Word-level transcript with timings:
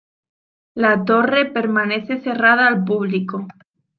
La 0.73 1.03
torre 1.05 1.45
permanece 1.51 2.17
cerrada 2.21 2.65
al 2.65 2.83
público. 2.83 3.45